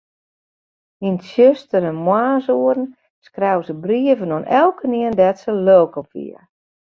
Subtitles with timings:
[1.07, 2.85] Yn 'e tsjustere moarnsoeren
[3.25, 6.39] skreau se brieven oan elkenien dêr't se lilk op wie.